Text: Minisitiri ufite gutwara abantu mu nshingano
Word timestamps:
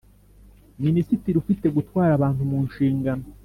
Minisitiri 0.83 1.35
ufite 1.43 1.65
gutwara 1.75 2.11
abantu 2.15 2.41
mu 2.51 2.59
nshingano 2.67 3.25